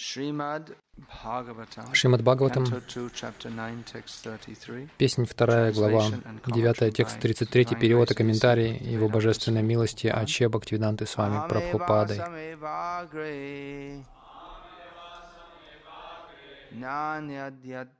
[0.00, 4.88] Шримад Бхагаватам, Шримад Бхагаватам, Canto 2, Chapter 9, Text 33.
[4.96, 6.04] песнь 2 глава,
[6.46, 12.16] 9 текст 33, перевод и комментарий Его Божественной милости Аче Бхактивиданты с вами Прабхупадой.
[12.16, 14.04] Самевагре.
[16.70, 17.90] Нанядьят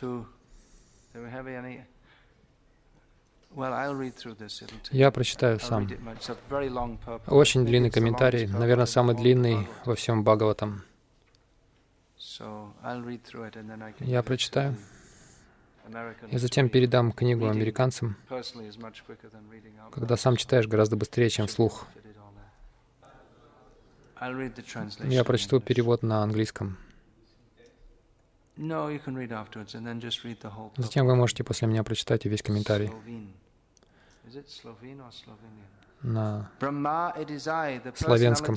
[0.00, 1.84] Do we have any?
[3.54, 4.62] This.
[4.62, 5.88] It'll take Я прочитаю сам.
[7.28, 10.82] Очень длинный комментарий, наверное, самый длинный во всем Бхагаватам.
[14.00, 14.76] Я прочитаю
[16.30, 18.16] и затем передам книгу американцам.
[19.92, 21.86] Когда сам читаешь, гораздо быстрее, чем вслух.
[25.08, 26.76] Я прочту перевод на английском.
[28.56, 31.66] No, you can read afterwards and then just read the whole Затем вы можете после
[31.66, 32.90] меня прочитать и весь комментарий
[36.02, 36.50] на
[37.94, 38.56] Славянском.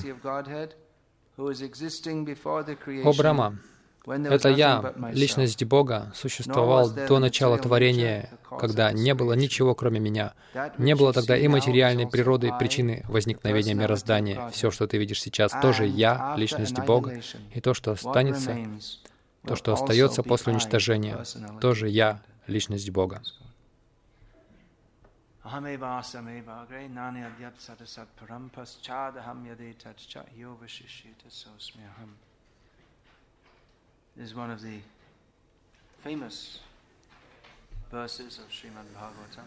[1.37, 3.57] «О Брама,
[4.05, 10.33] это я, личность Бога, существовал до начала творения, когда не было ничего, кроме меня.
[10.77, 14.49] Не было тогда и материальной природы, I, причины возникновения мироздания.
[14.49, 17.21] Все, что ты видишь сейчас, тоже я, личность Бога.
[17.53, 18.57] И то, что останется,
[19.45, 21.23] то, что остается после уничтожения,
[21.61, 23.21] тоже я, личность Бога.
[34.17, 34.79] Is one of the
[36.03, 36.59] famous
[37.91, 39.45] verses of Srimad Bhagavatam.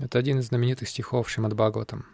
[0.00, 2.06] Это один из знаменитых стихов Шримад Бхагаватам.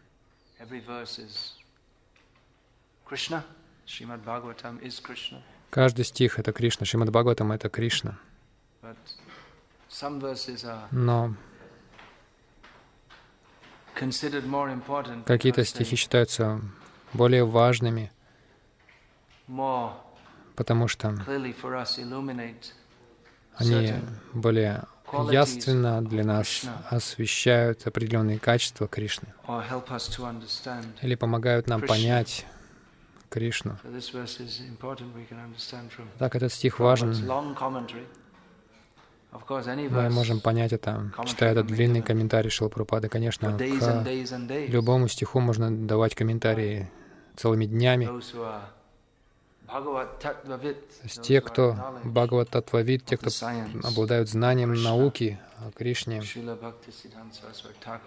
[5.71, 6.87] Каждый стих— это Кришна.
[6.87, 8.19] Шримад Бхагаватам— это Кришна.
[10.91, 11.35] Но
[15.27, 16.61] какие-то стихи считаются
[17.13, 18.11] более важными,
[20.57, 21.15] потому что
[23.57, 23.95] они
[24.33, 24.85] более
[25.31, 29.29] явственно для нас освещают определенные качества Кришны
[31.03, 32.47] или помогают нам понять
[33.31, 33.77] Кришну.
[36.19, 37.15] Так этот стих важен.
[39.91, 43.09] Мы можем понять это, читая этот длинный комментарий Шилапрапады.
[43.09, 46.89] Конечно, к любому стиху можно давать комментарии
[47.37, 48.09] целыми днями.
[49.67, 53.31] То есть те, кто Бхагават Татвавид, те, кто
[53.83, 56.23] обладают знанием науки о Кришне,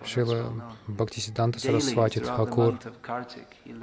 [0.05, 0.73] Шила.
[0.87, 2.79] Бхактисиданта Сарасвати Тхакур.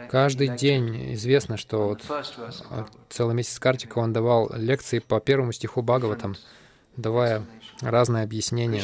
[0.09, 5.83] Каждый день известно, что вот а, целый месяц Картика он давал лекции по первому стиху
[5.83, 6.37] Бхагаватам,
[6.97, 7.45] давая
[7.81, 8.83] разные объяснения.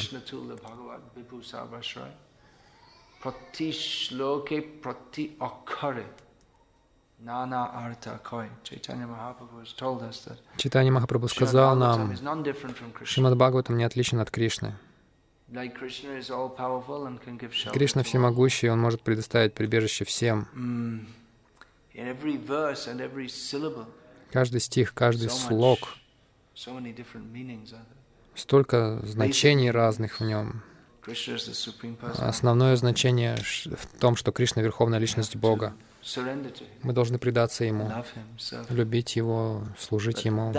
[5.41, 6.30] Bhagavad
[10.57, 12.17] Читание Махапрабху сказал нам.
[13.05, 14.75] Шримад Бхагаватам не отличен от Кришны.
[17.73, 21.07] Кришна всемогущий, он может предоставить прибежище всем.
[24.33, 25.97] Каждый стих, каждый слог,
[28.35, 30.63] столько значений разных в нем.
[32.19, 35.75] Основное значение в том, что Кришна— Верховная Личность Бога.
[36.83, 37.91] Мы должны предаться Ему,
[38.69, 40.53] любить Его, служить Ему.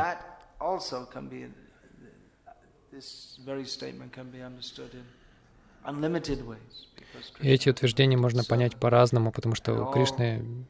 [7.39, 10.65] И эти утверждения можно понять по-разному, потому что у Кришны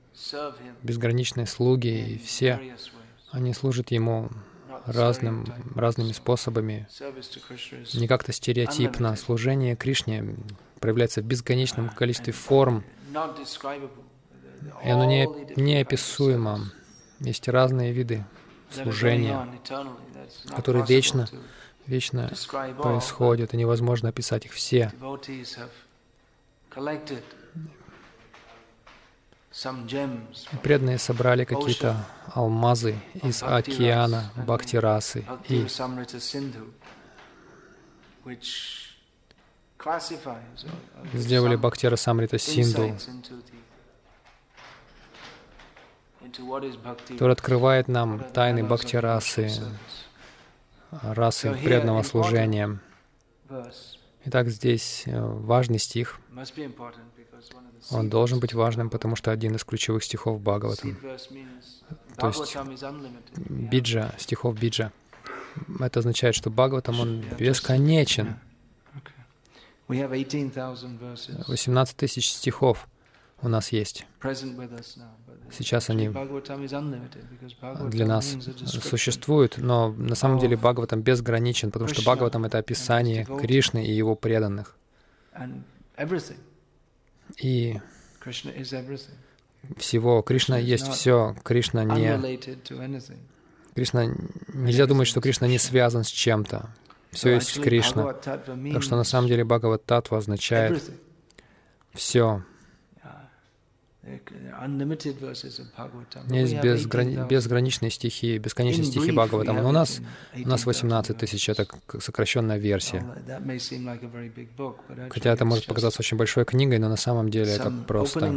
[0.84, 2.76] безграничные слуги, и все
[3.32, 4.30] они служат Ему
[4.86, 5.46] разным,
[5.76, 6.88] разными способами.
[7.94, 9.16] Не как-то стереотипно.
[9.16, 10.36] Служение Кришне
[10.80, 12.84] проявляется в бесконечном количестве форм.
[14.84, 16.72] И оно не, неописуемо.
[17.20, 18.26] Есть разные виды
[18.72, 19.48] служения,
[20.56, 21.28] которые вечно
[21.88, 22.32] вечно
[22.82, 24.92] происходят, и невозможно описать их все.
[30.62, 35.80] преданные собрали какие-то алмазы из океана Бхактирасы и gives
[41.14, 43.58] сделали Бхактира Самрита Синду, insights into the- into what is bhakti,
[47.08, 49.64] который открывает нам тайны devotional service.
[50.92, 52.80] расы преданного служения.
[54.26, 56.20] Итак, здесь э, важный стих.
[57.90, 60.96] Он должен быть важным, потому что один из ключевых стихов Бхагаватам,
[62.18, 62.56] то есть
[63.50, 64.92] биджа, стихов биджа,
[65.80, 68.36] это означает, что Бхагаватам, он бесконечен.
[69.88, 72.88] 18 тысяч стихов
[73.42, 74.06] у нас есть.
[75.52, 76.10] Сейчас они
[77.90, 83.86] для нас существуют, но на самом деле Бхагаватам безграничен, потому что Бхагаватам— это описание Кришны
[83.86, 84.76] и его преданных.
[87.38, 87.80] И
[89.78, 90.22] всего.
[90.22, 91.36] Кришна есть все.
[91.44, 92.38] Кришна не...
[93.76, 94.06] Кришна...
[94.48, 96.70] Нельзя думать, что Кришна не связан с чем-то.
[97.12, 98.14] Все есть Кришна.
[98.14, 100.84] Так что на самом деле Бхагават Татва означает
[101.94, 102.44] все.
[106.28, 107.28] Есть безграни...
[107.28, 110.02] безграничные стихи, бесконечные стихи Бхагаватам, но у нас,
[110.36, 111.68] у нас 18 тысяч, это
[112.00, 113.06] сокращенная версия.
[115.10, 118.34] Хотя это может показаться очень большой книгой, но на самом деле это просто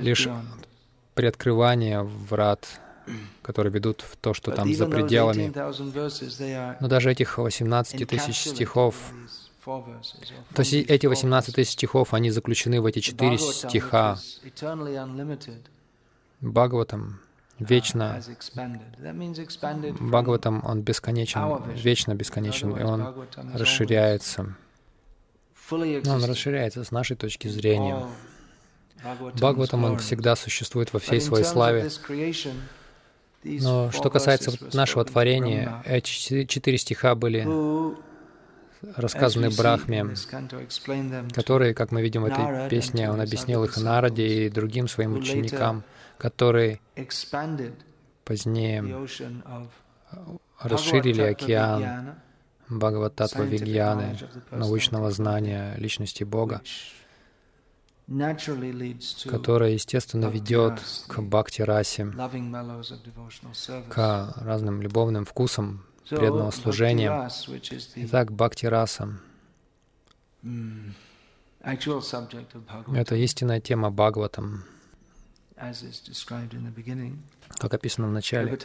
[0.00, 0.28] лишь
[1.14, 2.80] приоткрывание врат,
[3.42, 5.52] которые ведут в то, что там за пределами.
[6.80, 8.94] Но даже этих 18 тысяч стихов
[9.64, 14.18] то есть эти 18 тысяч стихов, они заключены в эти четыре стиха.
[16.40, 17.20] Бхагаватам
[17.58, 18.22] вечно,
[20.00, 23.14] Бхагаватам, он бесконечен, вечно бесконечен, и он
[23.54, 24.56] расширяется.
[25.70, 28.06] Но он расширяется с нашей точки зрения.
[29.34, 31.90] Бхагаватам, он всегда существует во всей своей славе.
[33.44, 37.46] Но что касается нашего творения, эти четыре стиха были
[38.96, 40.14] рассказаны Брахме,
[41.32, 45.84] которые, как мы видим в этой песне, он объяснил их Нараде и другим своим ученикам,
[46.18, 46.80] которые
[48.24, 49.06] позднее
[50.60, 52.16] расширили океан
[52.68, 54.16] Бхагавататва Вигьяны,
[54.50, 56.62] научного знания личности Бога,
[59.26, 62.12] которое, естественно, ведет к бхакти-расе,
[63.88, 67.28] к разным любовным вкусам преданного служения.
[67.96, 69.18] Итак, Бхакти Раса—
[72.94, 74.64] это истинная тема Бхагаватам,
[77.58, 78.58] как описано в начале.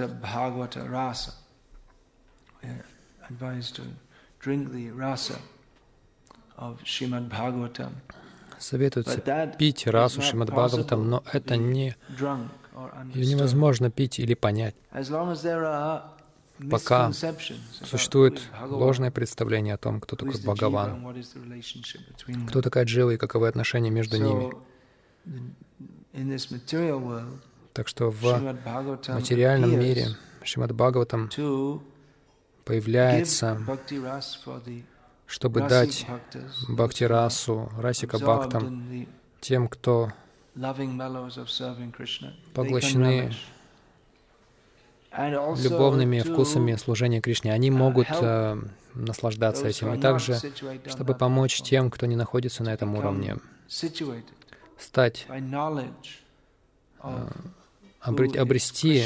[8.58, 11.96] Советуется пить расу Шримад Бхагаватам, но это не
[13.14, 14.76] ее невозможно пить или понять
[16.70, 21.16] пока существует ложное представление о том, кто такой Бхагаван,
[22.48, 24.52] кто такая Джива и каковы отношения между ними.
[27.74, 28.56] Так что в
[29.10, 30.08] материальном мире
[30.44, 31.30] Шримад Бхагаватам
[32.64, 33.60] появляется,
[35.26, 36.08] чтобы дать
[36.70, 39.08] бхакти-расу, расика бхактам,
[39.42, 40.10] тем, кто
[42.54, 43.34] поглощены
[45.58, 47.54] любовными вкусами служения Кришне.
[47.54, 48.58] Они могут э,
[48.94, 49.94] наслаждаться этим.
[49.94, 50.40] И также,
[50.88, 53.38] чтобы помочь тем, кто не находится на этом уровне,
[54.78, 55.28] стать,
[57.04, 57.28] э,
[58.38, 59.04] обрести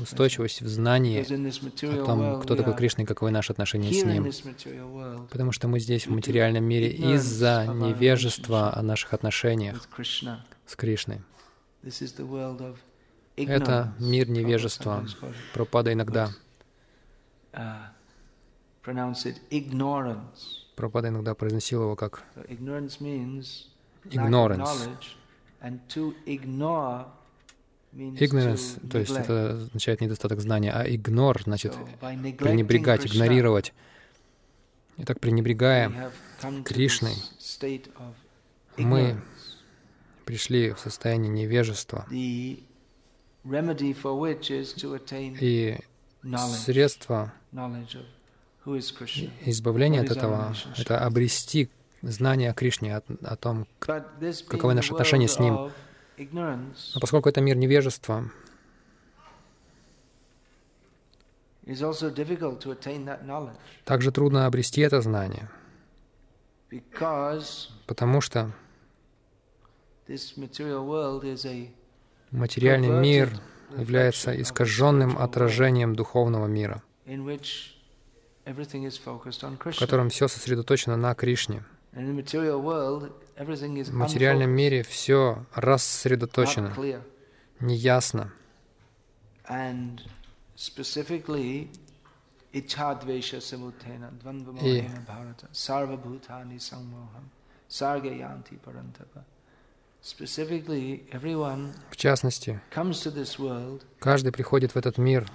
[0.00, 5.26] устойчивость в знании о том, кто такой Кришна и каковы наши отношения с Ним.
[5.30, 9.88] Потому что мы здесь, в материальном мире, из-за невежества о наших отношениях
[10.66, 11.22] с Кришной.
[13.46, 15.06] Это мир невежества.
[15.54, 16.30] Пропада иногда.
[20.76, 22.22] Пропада иногда произносил его как
[24.08, 24.88] ignorance.
[27.92, 33.74] Ignorance, то есть это означает недостаток знания, а ignore значит пренебрегать, игнорировать.
[34.96, 36.12] Итак, пренебрегая
[36.64, 37.14] Кришной,
[38.76, 39.20] мы
[40.24, 42.06] пришли в состояние невежества.
[45.40, 45.78] И
[46.64, 47.32] средство
[49.46, 51.70] избавления от этого— это обрести
[52.02, 55.70] знание о Кришне, о, о том, каковы наши отношения с Ним.
[56.18, 58.30] Но поскольку это мир невежества,
[63.84, 65.48] также трудно обрести это знание,
[67.86, 68.52] потому что
[72.30, 73.30] Материальный мир
[73.76, 76.82] является искаженным отражением духовного мира,
[78.44, 81.64] в котором все сосредоточено на Кришне.
[81.92, 86.74] В материальном мире все рассредоточено,
[87.60, 88.32] неясно.
[92.52, 93.40] Ichadvesha
[100.02, 102.60] В частности,
[103.98, 105.26] каждый приходит в этот мир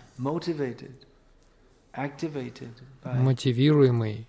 [3.03, 4.27] мотивируемый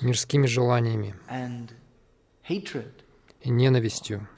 [0.00, 1.14] мирскими желаниями
[3.42, 4.28] и ненавистью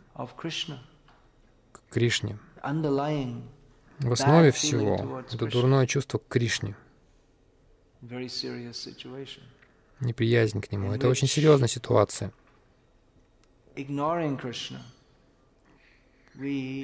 [1.73, 2.39] к Кришне.
[3.99, 6.75] В основе всего это дурное чувство к Кришне,
[10.01, 10.93] неприязнь к Нему.
[10.93, 12.33] Это очень серьезная ситуация.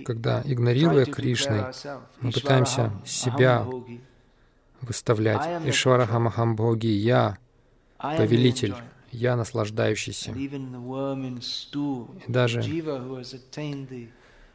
[0.05, 1.73] Когда, игнорируя Кришны,
[2.21, 3.67] мы пытаемся себя
[4.81, 5.67] выставлять.
[5.67, 7.39] Ишвараха Махамбоги, я
[7.99, 8.75] повелитель,
[9.11, 10.33] я наслаждающийся.
[10.33, 10.51] И
[12.29, 12.63] даже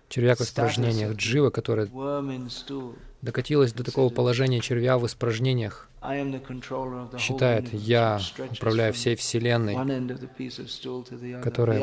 [0.10, 1.90] червяк в испражнениях, джива, которая
[3.22, 5.90] докатилась до такого положения червя в испражнениях,
[7.18, 8.20] считает, я
[8.52, 9.76] управляю всей Вселенной,
[11.42, 11.82] которая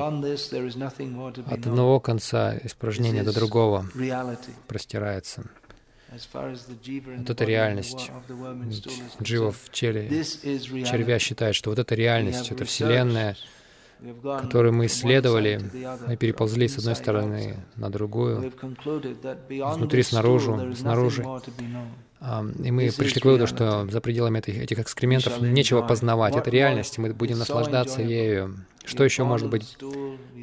[1.46, 3.86] от одного конца испражнения до другого
[4.66, 5.44] простирается.
[6.10, 8.10] Вот это реальность.
[9.22, 10.08] Джива в теле
[10.84, 13.36] червя считает, что вот это реальность, это Вселенная,
[14.24, 15.60] которую мы исследовали,
[16.06, 18.52] мы переползли с одной стороны на другую,
[19.48, 21.24] изнутри снаружи, снаружи.
[22.20, 26.36] И мы пришли к выводу, что за пределами этих, этих экскрементов нечего познавать.
[26.36, 28.56] Это реальность, мы будем наслаждаться ею.
[28.84, 29.76] Что еще может быть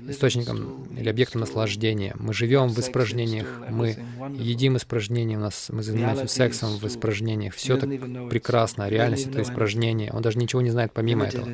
[0.07, 2.15] источником или объектом наслаждения?
[2.17, 3.97] Мы живем в испражнениях, мы
[4.37, 7.53] едим испражнения, у нас, мы занимаемся сексом в испражнениях.
[7.53, 7.89] Все так
[8.29, 8.89] прекрасно.
[8.89, 10.11] Реальность— это испражнение.
[10.11, 11.47] Он даже ничего не знает помимо этого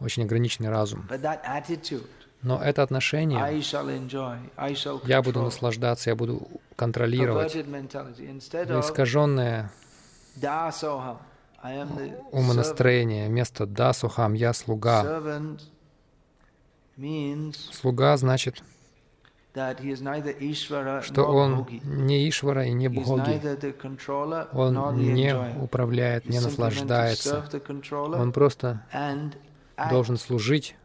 [0.00, 1.08] очень ограниченный разум.
[2.42, 3.62] Но это отношение,
[5.04, 7.56] я буду наслаждаться, я буду контролировать.
[8.80, 9.72] Искаженное
[12.30, 15.22] умонастроение, вместо «дасухам» «я слуга».
[17.72, 18.62] Слуга значит,
[21.02, 23.40] что он не Ишвара и не Бхоги.
[24.52, 27.44] Он не управляет, не наслаждается.
[28.14, 28.84] Он просто
[29.90, 30.76] должен служить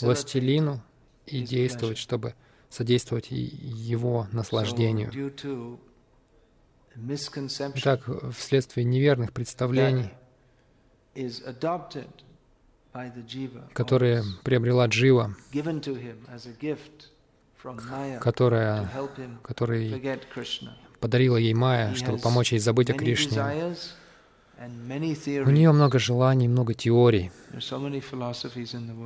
[0.00, 0.82] властелину
[1.30, 2.34] и действовать, чтобы
[2.68, 5.10] содействовать его наслаждению.
[7.74, 10.10] Итак, вследствие неверных представлений,
[13.72, 15.36] которые приобрела Джива,
[18.20, 18.90] которая,
[19.42, 20.18] который
[21.00, 23.40] подарила ей Майя, чтобы помочь ей забыть о Кришне,
[24.60, 27.30] у нее много желаний, много теорий.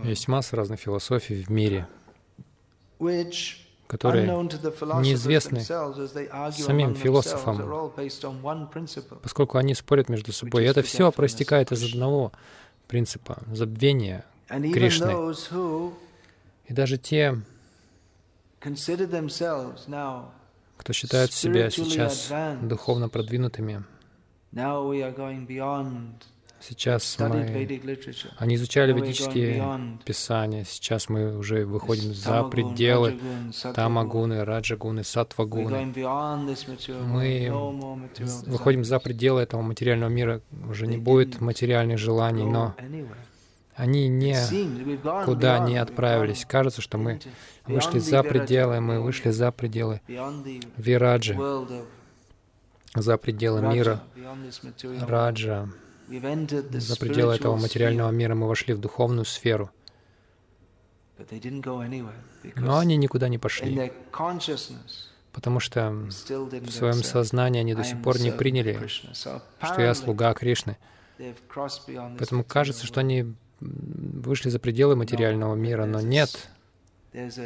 [0.04, 1.86] Есть масса разных философий в мире,
[3.86, 7.92] которые неизвестны самим философам,
[9.22, 10.64] поскольку они спорят между собой.
[10.64, 12.32] И это все проистекает из одного
[12.88, 15.34] принципа— забвения Кришны.
[16.66, 17.40] И даже те,
[20.76, 22.32] кто считает себя сейчас
[22.62, 23.84] духовно продвинутыми,
[26.66, 27.80] Сейчас мы...
[28.38, 30.64] Они изучали ведические писания.
[30.64, 33.18] Сейчас мы уже выходим за пределы
[33.74, 35.92] тамагуны, раджагуны, сатвагуны.
[37.06, 37.50] Мы
[38.46, 40.40] выходим за пределы этого материального мира.
[40.68, 42.74] Уже не будет материальных желаний, но
[43.76, 44.36] они не
[45.24, 46.44] куда не отправились.
[46.46, 47.20] Кажется, что мы
[47.66, 50.00] вышли за пределы, мы вышли за пределы
[50.76, 51.38] Вираджи,
[52.94, 54.02] за пределы мира
[55.06, 55.68] Раджа,
[56.08, 59.70] за пределы этого материального мира мы вошли в духовную сферу.
[62.56, 63.92] Но они никуда не пошли,
[65.32, 69.42] потому что в своем сознании они до сих пор не приняли, что
[69.78, 70.76] я слуга Кришны.
[71.18, 76.48] Поэтому кажется, что они вышли за пределы материального мира, но нет.
[77.12, 77.38] Есть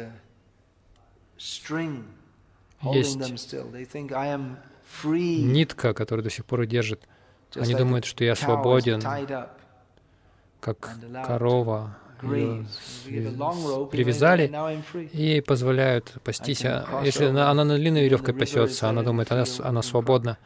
[5.03, 7.07] нитка, которая до сих пор держит.
[7.55, 9.01] Они думают, что я свободен,
[10.59, 10.89] как
[11.25, 11.97] корова.
[12.21, 14.51] Ее привязали
[15.13, 16.65] и позволяют пастись.
[16.65, 20.37] А если она, она на длинной веревке пасется, она думает, она, она свободна.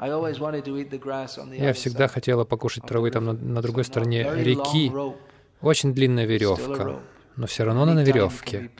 [0.00, 4.92] Я всегда хотела покушать травы там на, на другой стороне реки.
[5.60, 7.00] Очень длинная веревка,
[7.36, 8.70] но все равно она на веревке.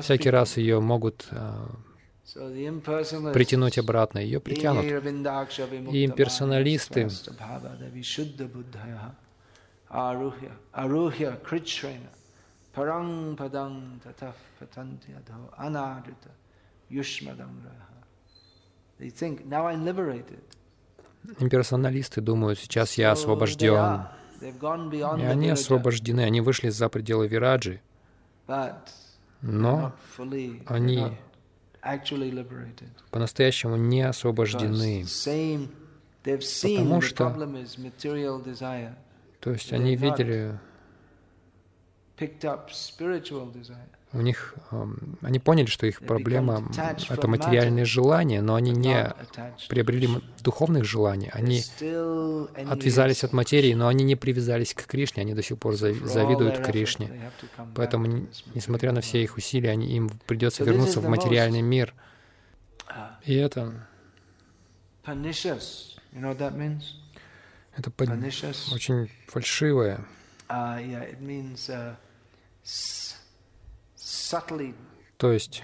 [0.00, 1.68] Всякий раз ее могут а,
[3.32, 4.84] притянуть обратно, ее притянут.
[4.84, 7.08] И имперсоналисты
[21.38, 24.06] Имперсоналисты думают, сейчас я освобожден.
[24.40, 27.80] И они освобождены, они вышли за пределы Вираджи.
[29.40, 29.92] Но
[30.66, 31.18] они
[33.10, 35.04] по-настоящему не освобождены,
[36.62, 37.30] потому что,
[39.40, 40.58] то есть они видели
[44.12, 44.54] у них,
[45.22, 46.68] они поняли, что их проблема—
[47.08, 49.14] это материальные желания, но они не
[49.68, 50.08] приобрели
[50.40, 51.30] духовных желаний.
[51.32, 51.62] Они
[52.68, 57.32] отвязались от материи, но они не привязались к Кришне, они до сих пор завидуют Кришне.
[57.74, 61.94] Поэтому, несмотря на все их усилия, они, им придется вернуться в материальный мир.
[63.24, 63.88] И это...
[67.74, 67.90] Это
[68.74, 70.04] очень фальшивое.
[75.16, 75.62] То есть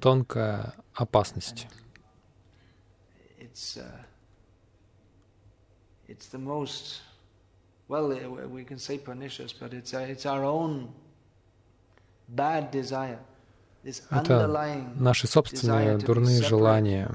[0.00, 1.66] тонкая опасность.
[14.10, 17.10] Это наши собственные дурные желания.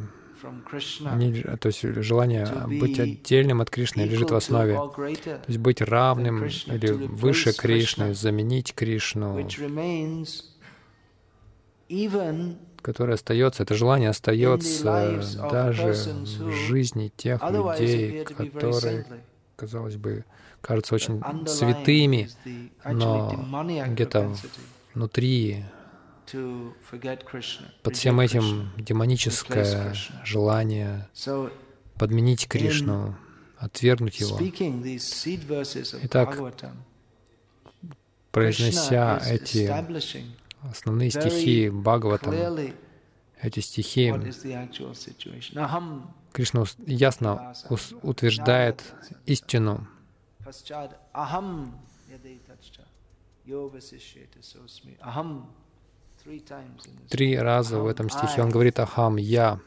[1.60, 4.76] То есть желание быть отдельным от Кришны лежит в основе.
[4.76, 9.48] То есть быть равным или выше Кришны, заменить Кришну,
[12.82, 19.06] которое остается, это желание остается даже в жизни тех людей, которые,
[19.56, 20.24] казалось бы,
[20.62, 22.30] кажутся очень святыми,
[22.86, 23.34] но
[23.88, 24.36] где-то
[24.94, 25.66] внутри
[27.84, 31.10] под всем этим демоническое желание
[31.96, 33.16] подменить Кришну,
[33.58, 34.40] отвергнуть его.
[36.04, 36.38] Итак,
[38.32, 39.72] произнося эти
[40.62, 42.36] основные стихи Бхагаватам,
[43.42, 44.14] эти стихи,
[46.34, 47.54] Кришна ясно
[48.04, 48.84] утверждает
[49.26, 49.88] истину.
[57.10, 59.60] Три раза в этом стихе он говорит «Ахам, я».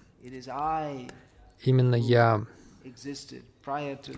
[1.63, 2.47] Именно я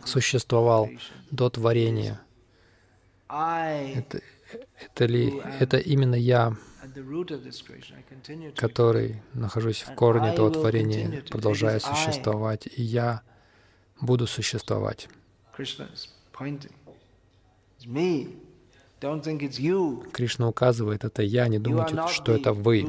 [0.04, 0.88] существовал
[1.30, 2.20] до творения.
[3.28, 4.20] Это,
[4.80, 6.56] это ли, это именно я,
[8.56, 13.22] который нахожусь в корне этого творения, продолжаю существовать, и я
[14.00, 15.08] буду существовать.
[20.12, 22.82] Кришна указывает, это я, не думайте, что это вы.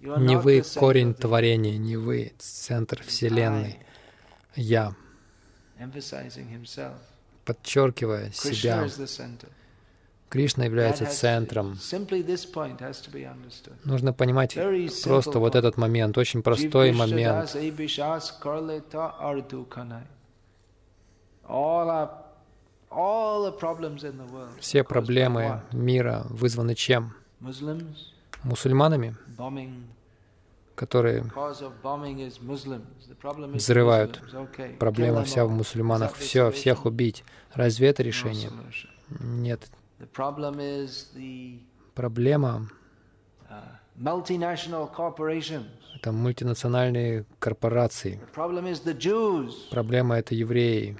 [0.00, 3.78] Не вы корень творения, не вы центр Вселенной.
[4.56, 4.94] Я,
[7.44, 8.88] подчеркивая себя,
[10.30, 11.76] Кришна является центром.
[13.84, 14.54] Нужно понимать
[15.04, 17.50] просто вот этот момент, очень простой момент.
[24.58, 27.14] Все проблемы мира вызваны чем?
[28.42, 29.16] Мусульманами,
[30.74, 31.24] которые
[33.54, 34.22] взрывают.
[34.78, 36.14] Проблема вся в мусульманах.
[36.16, 37.24] Все, всех убить.
[37.54, 38.50] Разве это решение?
[39.20, 39.70] Нет.
[41.94, 42.68] Проблема
[43.50, 43.80] uh,
[45.96, 48.20] это мультинациональные корпорации.
[49.70, 50.96] Проблема— это евреи.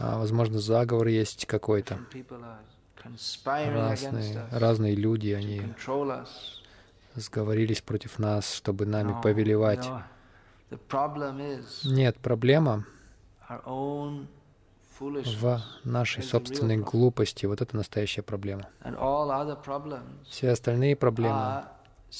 [0.00, 1.98] А, возможно, заговор есть какой-то.
[3.44, 5.62] Разные, разные люди, они
[7.14, 9.88] сговорились против нас, чтобы нами повелевать.
[11.84, 12.84] Нет, проблема
[15.00, 17.46] в нашей собственной глупости.
[17.46, 18.68] Вот это настоящая проблема.
[20.28, 21.62] Все остальные проблемы—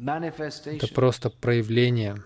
[0.00, 2.22] это просто проявление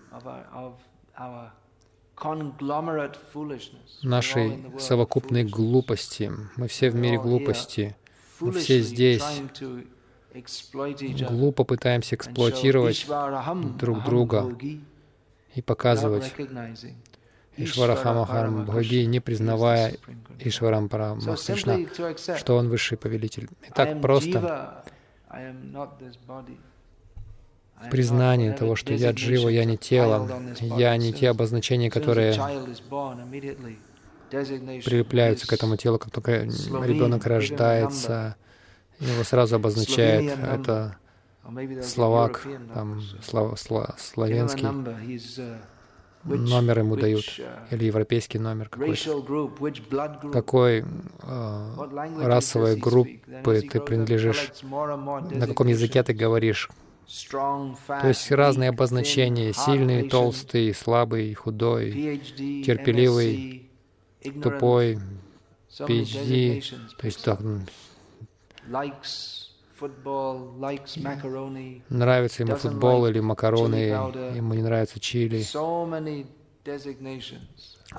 [4.03, 6.31] нашей совокупной глупости.
[6.55, 7.95] Мы все в мире глупости.
[8.39, 9.23] Мы все здесь.
[11.29, 13.05] глупо пытаемся эксплуатировать
[13.77, 14.57] друг друга
[15.53, 16.33] и показывать.
[17.55, 19.95] Ишварахамахарам Бхаги, не признавая
[20.39, 21.77] Ишварам Парамахришна,
[22.35, 23.47] что он высший повелитель.
[23.69, 24.83] Итак, просто
[27.91, 32.33] признание того, что я джива, я не тело, я не те обозначения, которые
[34.29, 38.35] прилепляются к этому телу, как только ребенок рождается,
[38.99, 40.97] его сразу обозначает это
[41.83, 44.67] словак, там, слав, слав, славянский
[46.23, 47.25] номер ему дают,
[47.71, 49.49] или европейский номер какой-то.
[50.31, 50.85] Какой
[51.21, 51.75] э,
[52.21, 56.69] расовой группы ты принадлежишь, на каком языке ты говоришь,
[57.87, 62.19] То есть разные обозначения, сильный, толстый, слабый, худой,
[62.65, 63.69] терпеливый,
[64.41, 64.99] тупой,
[65.79, 66.63] PhD,
[66.97, 67.39] то есть так,
[71.89, 73.75] нравится ему футбол или макароны,
[74.35, 75.43] ему не нравится чили.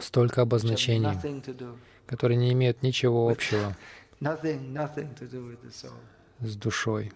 [0.01, 1.43] Столько обозначений,
[2.07, 3.77] которые не имеют ничего общего
[6.40, 7.12] с душой.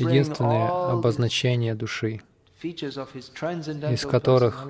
[0.00, 2.20] Единственное обозначение души,
[2.62, 4.66] из которых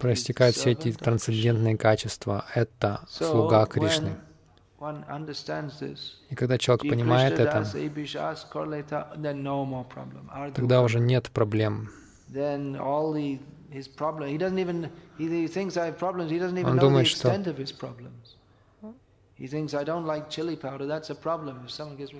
[0.00, 4.16] проистекают все эти трансцендентные качества, это слуга Кришны.
[6.30, 7.64] И когда человек понимает это,
[10.54, 11.90] тогда уже нет проблем.
[16.64, 17.28] Он думает, что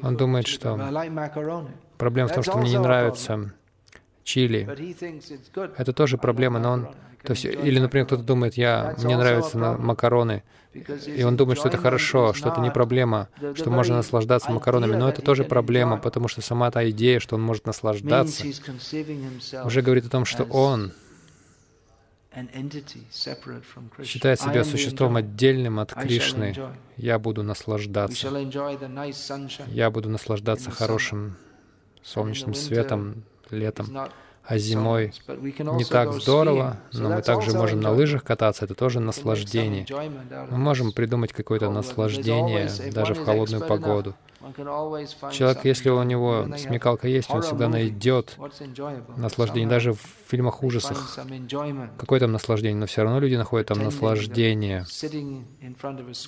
[0.02, 0.76] он думает, что
[1.98, 3.52] проблема в том, что мне не нравится
[4.22, 4.68] чили.
[5.76, 6.88] Это тоже проблема, но он...
[7.22, 10.44] То есть, или, например, кто-то думает, я, мне нравятся макароны,
[11.06, 15.08] и он думает, что это хорошо, что это не проблема, что можно наслаждаться макаронами, но
[15.08, 18.44] это тоже проблема, потому что сама та идея, что он может наслаждаться,
[19.64, 20.92] уже говорит о том, что он
[24.04, 26.54] считает себя существом отдельным от Кришны.
[26.96, 28.28] Я буду наслаждаться.
[29.68, 31.36] Я буду наслаждаться хорошим
[32.02, 33.86] солнечным светом летом.
[34.48, 39.86] А зимой не так здорово, но мы также можем на лыжах кататься, это тоже наслаждение.
[40.50, 44.14] Мы можем придумать какое-то наслаждение даже в холодную погоду.
[45.32, 48.38] Человек, если у него смекалка есть, он всегда найдет
[49.18, 49.68] наслаждение.
[49.68, 51.18] Даже в фильмах ужасах
[51.98, 54.86] какое там наслаждение, но все равно люди находят там наслаждение,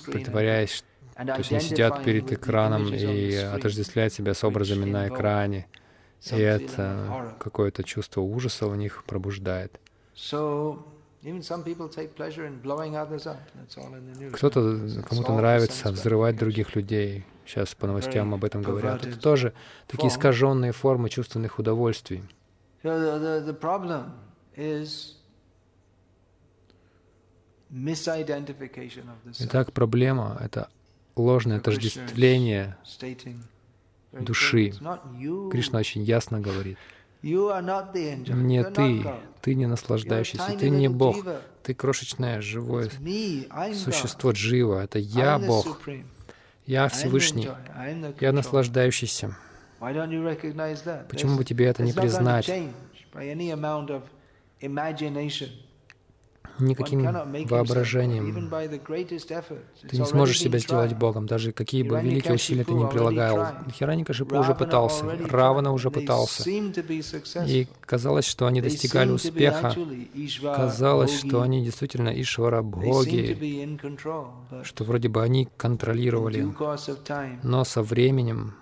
[0.05, 0.83] притворяясь,
[1.15, 5.65] то есть они сидят перед экраном и отождествляют себя с образами на экране.
[6.29, 9.79] И это какое-то чувство ужаса у них пробуждает.
[14.33, 14.59] Кто-то,
[15.07, 17.25] кому-то нравится взрывать других людей.
[17.45, 19.05] Сейчас по новостям об этом говорят.
[19.05, 19.53] Это тоже
[19.87, 22.23] такие искаженные формы чувственных удовольствий.
[29.39, 30.69] Итак, проблема— это
[31.15, 32.77] ложное отождествление
[34.11, 34.73] души.
[35.51, 36.77] Кришна очень ясно говорит.
[37.21, 39.05] Не ты,
[39.41, 41.17] ты не наслаждающийся, ты не Бог,
[41.63, 42.89] ты крошечное живое
[43.75, 45.79] существо Джива, это я Бог,
[46.65, 47.49] я Всевышний,
[48.19, 49.37] я наслаждающийся.
[51.09, 52.51] Почему бы тебе это не признать?
[56.61, 57.03] Никаким
[57.45, 58.49] воображением.
[59.87, 63.47] Ты не сможешь себя сделать Богом, даже какие бы великие усилия ты ни прилагал.
[63.71, 66.49] Хираникашипу уже пытался, Равана уже пытался.
[66.49, 69.75] И казалось, что они достигали успеха.
[70.43, 73.77] Казалось, что они действительно Ишвара Боги,
[74.63, 76.47] что вроде бы они контролировали.
[77.43, 78.55] Но со временем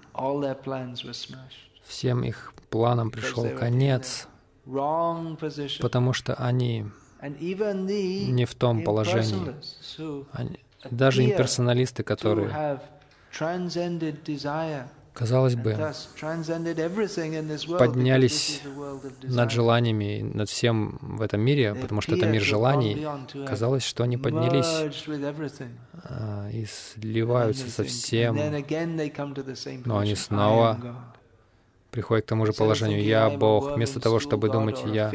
[1.86, 4.28] всем их планам пришел конец,
[5.82, 6.86] потому что они
[7.22, 9.54] не в том положении.
[10.32, 12.80] Они, даже имперсоналисты, которые,
[15.14, 15.78] казалось бы,
[17.78, 18.62] поднялись
[19.24, 23.06] над желаниями, над всем в этом мире, потому что это мир желаний,
[23.46, 25.06] казалось, что они поднялись
[26.04, 28.38] а, и сливаются со всем,
[29.86, 31.04] но они снова
[31.92, 35.12] приходят к тому же положению «я Бог», вместо того, чтобы думать «я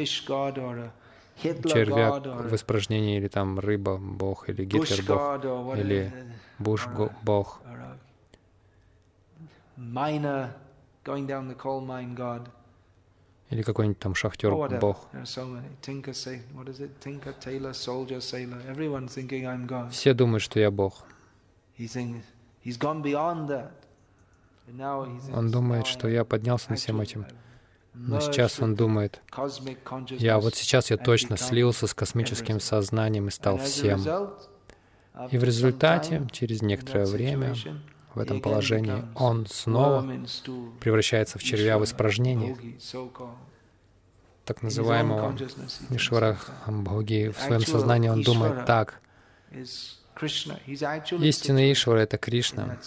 [1.42, 6.12] червяк в испражнении, или там рыба бог, или Гитлер бог, или
[6.58, 6.86] Буш
[7.22, 7.60] бог.
[13.50, 15.08] Или какой-нибудь там шахтер бог.
[19.90, 21.04] Все думают, что я бог.
[25.34, 27.26] Он думает, что я поднялся над всем этим.
[27.94, 29.20] Но сейчас он думает,
[30.10, 34.00] я вот сейчас я точно слился с космическим сознанием и стал всем.
[35.30, 37.54] И в результате, через некоторое время,
[38.14, 40.04] в этом положении, он снова
[40.80, 42.56] превращается в червя в испражнение,
[44.44, 45.36] так называемого
[45.90, 47.28] Ишвара Бхоги.
[47.28, 49.00] В своем сознании он думает так.
[50.20, 52.78] Истинный Ишвара— это Кришна.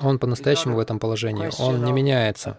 [0.00, 1.50] Он по-настоящему в этом положении.
[1.60, 2.58] Он не меняется.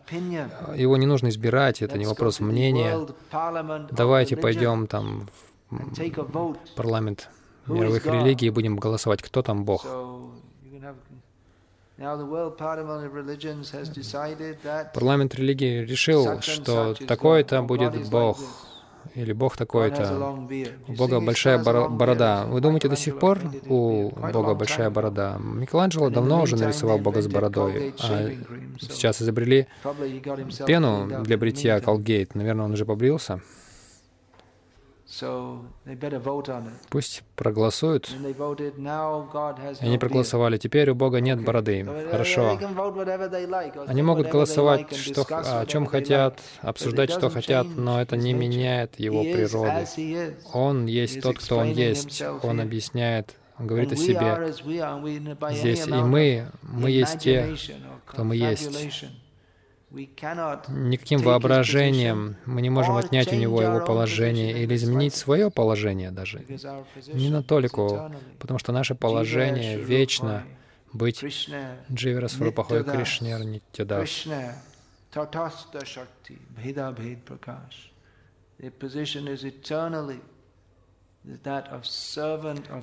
[0.76, 3.08] Его не нужно избирать, это не вопрос мнения.
[3.92, 5.30] Давайте пойдем там
[5.70, 7.30] в парламент
[7.68, 9.86] мировых религий и будем голосовать, кто там Бог.
[14.94, 18.40] Парламент религии решил, что такой-то будет Бог,
[19.16, 20.48] или Бог такой-то.
[20.88, 22.46] У Бога большая борода.
[22.46, 25.38] Вы думаете, до сих пор у Бога большая борода?
[25.40, 28.32] Микеланджело давно уже нарисовал Бога с бородой, а
[28.80, 29.68] сейчас изобрели
[30.66, 32.36] пену для бритья Колгейт.
[32.36, 33.42] Наверное, он уже побрился.
[36.90, 38.10] Пусть проголосуют.
[39.80, 40.58] Они проголосовали.
[40.58, 41.84] Теперь у Бога нет бороды.
[42.12, 42.60] Хорошо.
[43.88, 49.24] Они могут голосовать что, о чем хотят, обсуждать, что хотят, но это не меняет Его
[49.24, 49.88] природу.
[50.54, 52.22] Он есть тот, кто Он есть.
[52.44, 54.54] Он объясняет, Он говорит о себе
[55.56, 55.88] здесь.
[55.88, 57.56] И мы, мы есть те,
[58.06, 59.06] кто мы есть.
[59.92, 66.46] Никаким воображением мы не можем отнять у него его положение или изменить свое положение даже.
[67.14, 70.44] Не на толику, потому что наше положение вечно
[70.94, 71.24] быть
[71.92, 74.28] Дживера Сварупахой Кришнер Нитядас.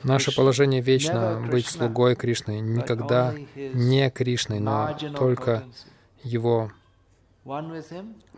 [0.03, 5.65] Наше положение вечно быть слугой Кришны, никогда не Кришной, но только
[6.25, 6.73] Его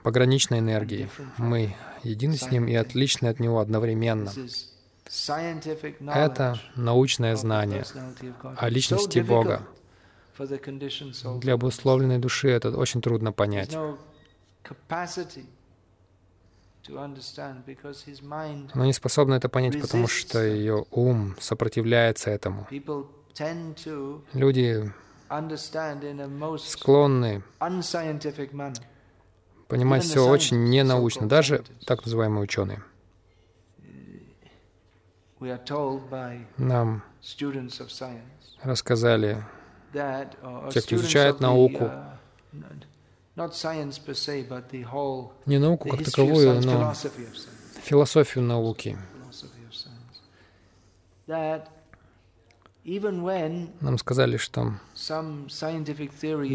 [0.02, 1.08] пограничной энергии.
[1.38, 4.30] Мы едины с Ним и отличны от Него одновременно.
[6.08, 7.84] Это научное знание
[8.56, 9.66] о личности Бога.
[11.40, 13.76] Для обусловленной души это очень трудно понять.
[18.74, 22.66] Но не способна это понять, потому что ее ум сопротивляется этому.
[24.32, 24.92] Люди
[26.58, 27.42] склонны
[29.68, 32.82] понимать все очень ненаучно, даже так называемые ученые.
[36.56, 37.04] Нам
[38.62, 39.44] рассказали,
[39.92, 41.90] те, кто изучает науку,
[45.46, 46.92] не науку как таковую, но
[47.84, 48.98] философию науки,
[53.80, 54.74] нам сказали, что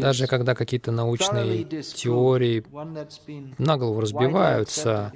[0.00, 2.64] даже когда какие-то научные теории
[3.58, 5.12] на голову разбиваются,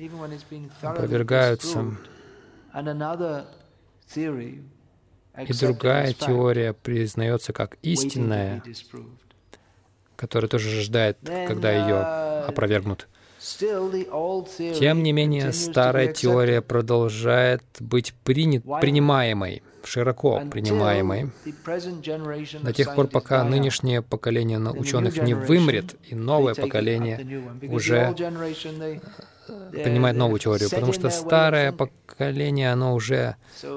[0.83, 1.97] опровергаются,
[5.47, 8.63] и другая теория признается как истинная,
[10.17, 13.09] которая тоже ждает, когда ее uh, опровергнут.
[13.39, 21.31] Тем не менее, старая теория продолжает быть принят, принимаемой широко принимаемой
[22.63, 28.15] до тех пор, пока нынешнее поколение ученых не вымрет, и новое поколение уже
[29.73, 33.37] принимает новую теорию, потому что старое поколение, оно уже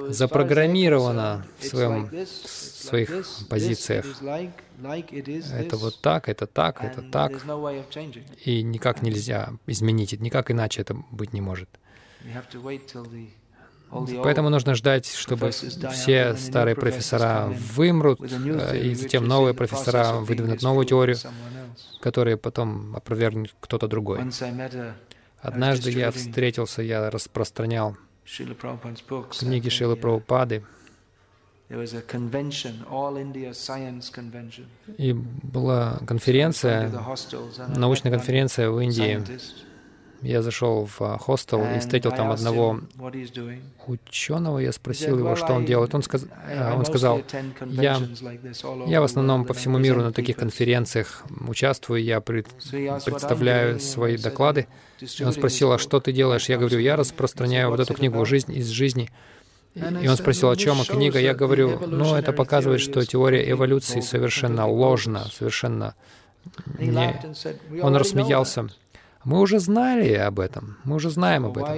[0.10, 4.06] запрограммировано в, своем, в своих позициях.
[5.54, 7.32] Это вот так, это так, это так.
[8.44, 11.70] И никак нельзя изменить, никак иначе это быть не может.
[14.23, 20.86] Поэтому нужно ждать, чтобы все старые профессора вымрут, э, и затем новые профессора выдвинут новую
[20.86, 21.17] теорию,
[21.99, 24.21] которую потом опровергнет кто-то другой.
[25.41, 27.97] Однажды я встретился, я распространял
[29.39, 30.63] книги Шилы Прабхупады,
[34.97, 36.91] и была конференция,
[37.75, 39.23] научная конференция в Индии,
[40.22, 42.80] я зашел в а, хостел и встретил там одного
[43.88, 44.60] ученого.
[44.60, 45.96] Я спросил его, что он делает.
[45.96, 46.26] Он, сказ...
[46.48, 47.22] А, он сказал,
[47.66, 48.00] я,
[48.86, 52.48] я в основном по всему миру на таких конференциях участвую, я пред...
[52.48, 54.68] представляю свои доклады.
[55.00, 56.50] И он спросил, а что ты делаешь?
[56.50, 59.10] Я говорю, я распространяю вот эту книгу «Жизнь из жизни».
[59.74, 61.18] И он спросил, о чем книга.
[61.20, 65.96] Я говорю, ну, это показывает, что теория эволюции совершенно ложна, совершенно
[66.78, 67.16] не...
[67.82, 68.68] Он рассмеялся.
[69.24, 71.74] Мы уже знали об этом, мы уже знаем об этом.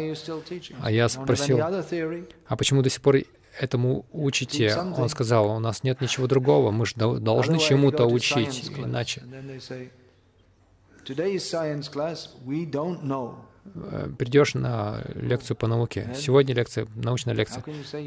[0.81, 3.17] А я спросил, а почему до сих пор
[3.59, 4.75] этому учите?
[4.75, 9.23] Он сказал, у нас нет ничего другого, мы же должны чему-то учить, иначе.
[13.75, 16.13] Э, придешь на лекцию по науке.
[16.15, 17.63] Сегодня лекция, научная лекция.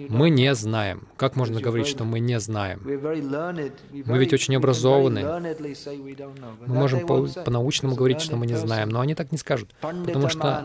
[0.09, 1.09] Мы не знаем.
[1.17, 2.81] Как можно говорить, что мы не знаем?
[2.85, 5.21] Мы ведь очень образованы.
[6.67, 9.75] Мы можем по- по-научному говорить, что мы не знаем, но они так не скажут.
[9.81, 10.63] Потому что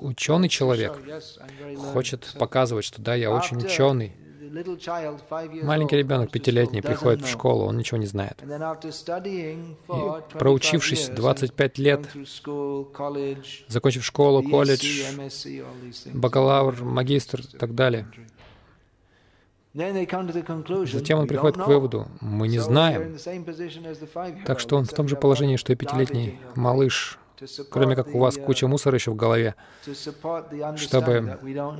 [0.00, 0.92] ученый человек
[1.92, 4.16] хочет показывать, что да, я очень ученый.
[5.62, 8.42] Маленький ребенок, пятилетний, приходит в школу, он ничего не знает.
[8.42, 12.08] И проучившись 25 лет,
[13.68, 15.04] закончив школу, колледж,
[16.12, 18.06] бакалавр, магистр и так далее,
[19.74, 23.16] Затем он приходит к выводу, мы не знаем.
[24.44, 27.18] Так что он в том же положении, что и пятилетний малыш,
[27.70, 29.54] кроме как у вас куча мусора еще в голове,
[30.76, 31.38] чтобы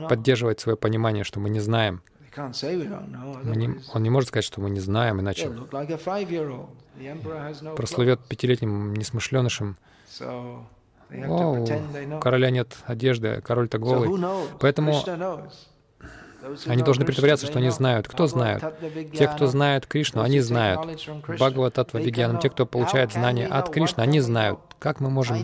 [0.09, 2.03] поддерживать свое понимание, что мы не знаем.
[2.37, 5.51] Не, он не может сказать, что мы не знаем, иначе
[7.77, 9.77] прослывет пятилетним несмышленышем.
[12.21, 14.09] Короля нет одежды, король-то голый.
[14.61, 14.95] Поэтому
[16.67, 18.09] они должны притворяться, что они знают.
[18.09, 18.63] Кто знает?
[19.13, 20.81] Те, кто знает Кришну, они знают.
[21.29, 24.59] Бхагава Татва Вигьянам, те, кто получает знания от Кришны, они знают.
[24.79, 25.39] Как мы можем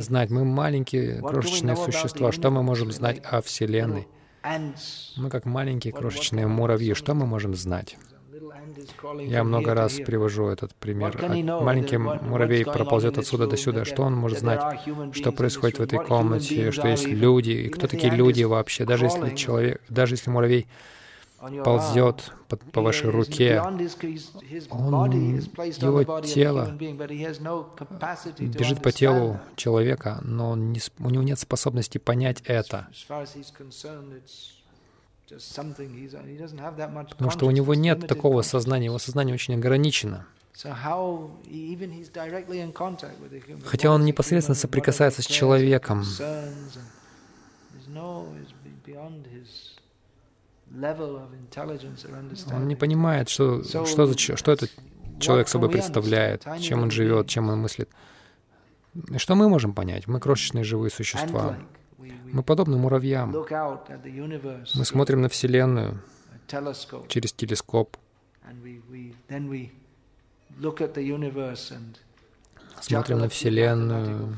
[0.00, 0.30] знать?
[0.30, 2.32] Мы маленькие крошечные существа.
[2.32, 4.08] Что мы можем знать о Вселенной?
[5.16, 6.94] Мы как маленькие крошечные муравьи.
[6.94, 7.96] Что мы можем знать?
[9.20, 11.16] Я много раз привожу этот пример.
[11.62, 13.84] Маленький муравей проползет отсюда до сюда.
[13.84, 14.80] Что он может знать?
[15.12, 16.70] Что происходит в этой комнате?
[16.72, 17.50] Что есть люди?
[17.50, 18.84] И кто такие люди вообще?
[18.84, 20.66] Даже если человек, даже если муравей
[21.64, 23.78] ползет по, по вашей руке, он,
[25.78, 26.70] его тело
[28.38, 32.88] бежит по телу человека, но он не, у него нет способности понять это.
[37.08, 40.26] Потому что у него нет такого сознания, его сознание очень ограничено.
[43.64, 46.04] Хотя он непосредственно соприкасается с человеком,
[52.52, 54.70] он не понимает, что, что, за, что этот
[55.20, 57.88] человек собой представляет, чем он живет, чем он мыслит.
[59.10, 60.06] И что мы можем понять?
[60.06, 61.56] Мы крошечные живые существа.
[62.32, 63.32] Мы подобны муравьям.
[64.74, 66.02] Мы смотрим на Вселенную
[67.08, 67.96] через телескоп,
[72.80, 74.36] смотрим на Вселенную,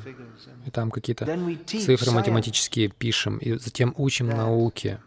[0.64, 1.26] и там какие-то
[1.66, 5.00] цифры математические пишем, и затем учим науке,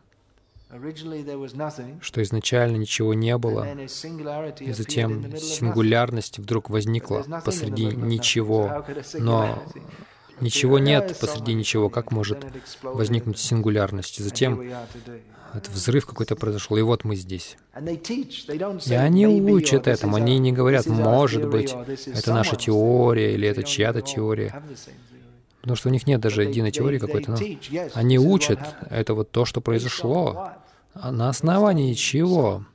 [2.01, 3.67] что изначально ничего не было,
[4.59, 8.85] и затем сингулярность вдруг возникла посреди ничего,
[9.17, 9.63] но
[10.41, 11.89] Ничего нет посреди ничего.
[11.89, 12.45] Как может
[12.81, 14.19] возникнуть сингулярность?
[14.19, 14.61] И затем
[15.53, 17.57] этот взрыв какой-то произошел, и вот мы здесь.
[17.75, 21.75] И они учат этому, они не говорят, может быть,
[22.07, 24.63] это наша теория, или это чья-то теория.
[25.61, 27.37] Потому что у них нет даже единой теории какой-то, но
[27.93, 30.53] они учат, это вот то, что произошло.
[30.93, 32.65] А на основании чего?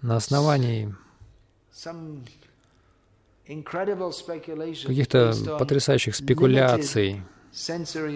[0.00, 0.94] На основании
[4.86, 7.22] каких-то потрясающих спекуляций,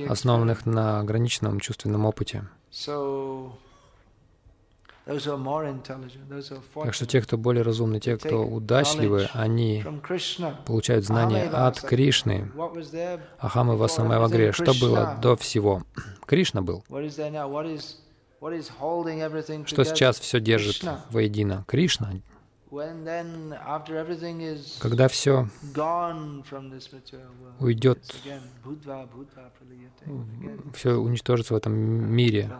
[0.08, 2.48] основанных на ограниченном чувственном опыте.
[6.74, 9.84] Так что те, кто более разумны, те, кто удачливы, они
[10.66, 12.50] получают знания от Кришны.
[13.38, 14.52] Ахам и Васамайвагре.
[14.52, 15.82] Что было до всего?
[16.26, 16.84] Кришна был.
[19.66, 21.64] Что сейчас все держит воедино?
[21.66, 22.12] Кришна
[24.80, 25.48] когда все
[27.60, 27.98] уйдет,
[30.74, 32.50] все уничтожится в этом мире,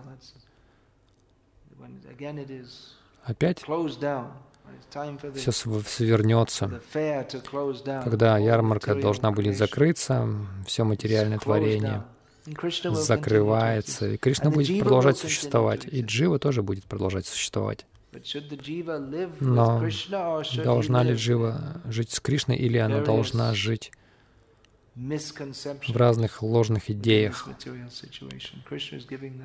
[3.24, 3.64] опять
[5.34, 6.80] все свернется.
[8.04, 10.28] Когда ярмарка должна будет закрыться,
[10.66, 12.04] все материальное творение
[12.92, 17.86] закрывается, и Кришна будет продолжать существовать, и Джива тоже будет продолжать существовать.
[19.40, 19.82] Но
[20.64, 23.92] должна ли Джива жить с Кришной, или она должна жить
[24.94, 27.48] в разных ложных идеях,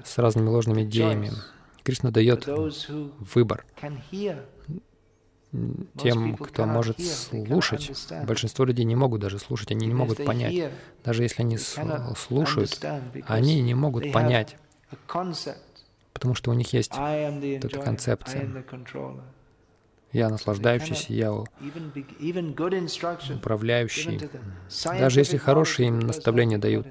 [0.05, 1.31] с разными ложными идеями?
[1.83, 3.65] Кришна дает выбор
[5.99, 7.91] тем, кто может слушать.
[8.25, 10.71] Большинство людей не могут даже слушать, они не могут понять.
[11.03, 12.83] Даже если они слушают,
[13.27, 14.57] они не могут понять,
[16.13, 18.63] потому что у них есть эта концепция.
[20.11, 21.33] Я наслаждающийся, я
[23.31, 24.29] управляющий.
[24.85, 26.87] Даже если хорошие им наставления дают,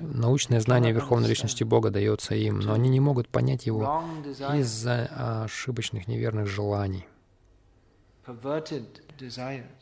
[0.00, 4.02] научное знание Верховной Личности Бога дается им, но они не могут понять его
[4.54, 7.06] из-за ошибочных неверных желаний,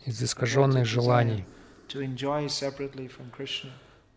[0.04, 1.44] из-за искаженных желаний,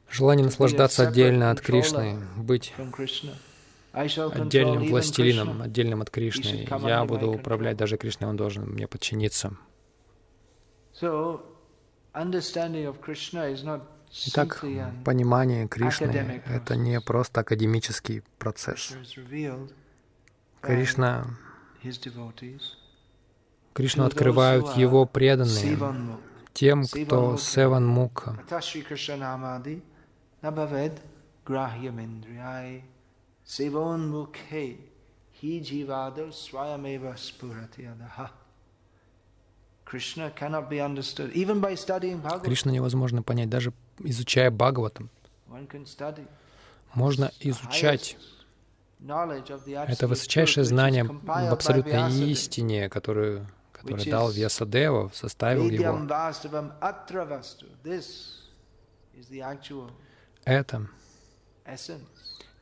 [0.09, 2.73] желание наслаждаться отдельно от Кришны, быть
[3.93, 6.67] отдельным властелином, отдельным от Кришны.
[6.86, 9.57] Я буду управлять даже Кришной, он должен мне подчиниться.
[14.28, 14.64] Итак,
[15.03, 18.95] понимание Кришны— это не просто академический процесс.
[20.62, 21.26] Кришна,
[23.74, 25.78] Кришну открывают Его преданные,
[26.53, 28.39] тем, кто Севан Мука.
[42.43, 45.09] Krishna невозможно понять, даже изучая Бхагаватам.
[46.93, 48.17] Можно изучать
[49.87, 56.07] это высочайшее знание об абсолютной истине, которую, которую дал Вьясадева, составил его.
[60.43, 60.87] Это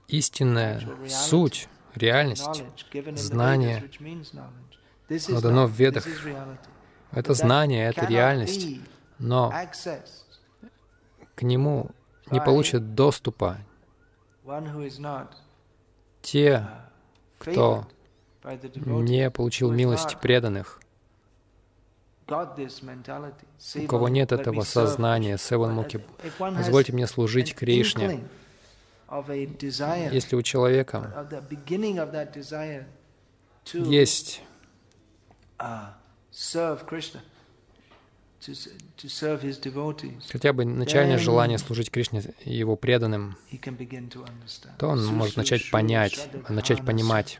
[0.08, 2.64] истинная суть, реальность,
[3.16, 3.90] знание,
[5.30, 6.06] оно дано в Ведах.
[7.12, 8.80] Это знание, это реальность,
[9.20, 9.54] но
[11.36, 11.92] к нему
[12.32, 13.58] не получат доступа
[16.22, 16.68] те,
[17.38, 17.88] кто
[18.44, 20.80] не получил милость преданных,
[22.28, 26.04] у кого нет этого сознания, Севанмуки,
[26.40, 28.24] позвольте мне служить Кришне.
[30.12, 31.30] Если у человека
[33.74, 34.42] есть
[40.32, 43.38] хотя бы начальное желание служить Кришне его преданным,
[44.78, 47.40] то он может начать понять, начать понимать.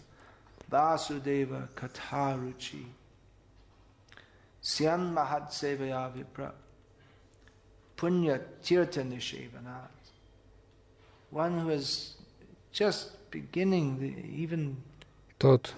[15.38, 15.74] Тот,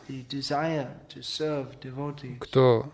[2.39, 2.91] кто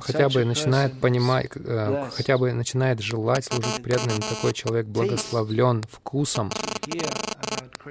[0.00, 6.50] хотя бы начинает понимать, э, хотя бы начинает желать служить преданным, такой человек благословлен вкусом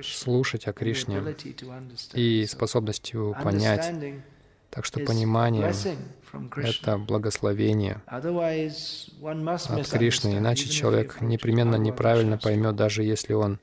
[0.03, 1.35] слушать о Кришне
[2.13, 3.93] и способностью понять.
[4.69, 5.73] Так что понимание—
[6.55, 13.59] это благословение от Кришны, иначе человек непременно неправильно поймет, даже если он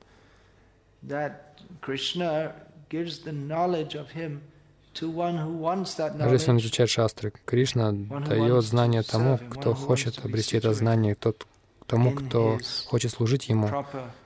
[4.99, 11.45] даже если он изучает шастры, Кришна дает знание тому, кто хочет обрести это знание, тот,
[11.87, 13.85] тому, кто хочет служить ему,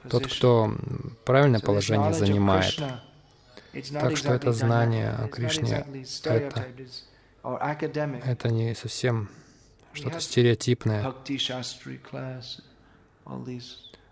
[0.10, 0.74] тот, кто
[1.26, 2.82] правильное положение занимает.
[3.92, 5.86] Так что это знание о Кришне,
[6.24, 6.68] это,
[8.26, 9.30] это не совсем
[9.94, 11.14] что-то стереотипное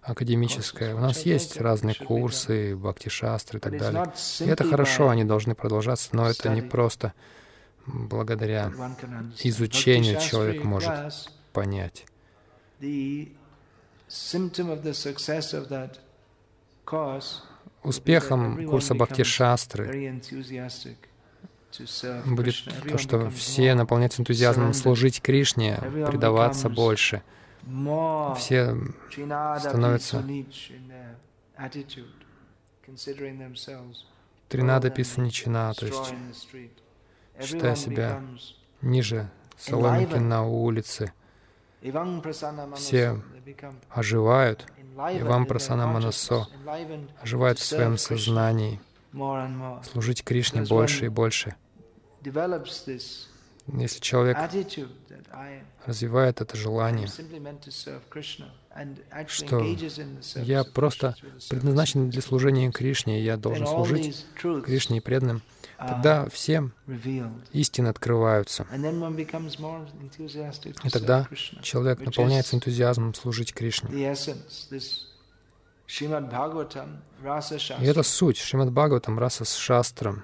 [0.02, 0.96] академическое.
[0.96, 4.12] У нас есть разные курсы, бхакти-шастры и так далее.
[4.40, 7.14] И это хорошо, они должны продолжаться, но это не просто
[7.86, 8.72] благодаря
[9.40, 11.14] изучению человек может
[11.54, 12.06] понять.
[17.84, 20.22] Успехом курса бхакти-шастры
[22.26, 22.56] будет
[22.90, 25.78] то, что все наполняются энтузиазмом служить Кришне,
[26.08, 27.22] предаваться больше—
[28.38, 28.76] все
[29.60, 30.24] становятся
[34.50, 36.14] Тринада Писаничина, то есть
[37.42, 38.22] считая себя
[38.82, 41.14] ниже соломинки на улице.
[42.76, 43.22] Все
[43.90, 44.68] оживают,
[45.14, 46.48] и вам прасана манасо,
[47.22, 48.80] оживают в своем сознании,
[49.84, 51.56] служить Кришне больше и больше.
[53.74, 54.38] Если человек
[55.86, 57.08] развивает это желание,
[59.28, 59.64] что
[60.36, 61.16] я просто
[61.50, 65.42] предназначен для служения Кришне, и я должен служить Кришне и преданным,
[65.78, 66.70] тогда все
[67.54, 68.68] истины открываются.
[70.84, 71.28] И тогда
[71.62, 73.90] человек наполняется энтузиазмом служить Кришне.
[73.92, 74.02] И
[77.86, 78.38] это суть.
[78.38, 80.24] Шримад Бхагаватам Раса Шастрам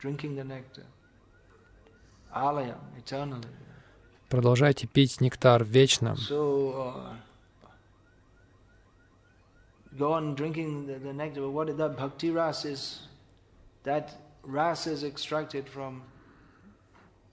[0.00, 0.86] drinking the nectar.
[2.34, 3.48] Alayam, eternally.
[4.28, 6.16] Продолжайте пить нектар вечно.
[6.16, 7.16] So, uh,
[9.98, 11.40] go on drinking the, the nectar.
[11.42, 13.08] But what is that bhakti ras is?
[13.82, 14.12] That
[14.44, 16.02] ras is extracted from